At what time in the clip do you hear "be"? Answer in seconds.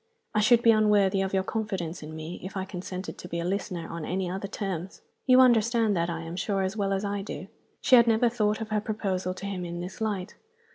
0.63-0.71, 3.27-3.39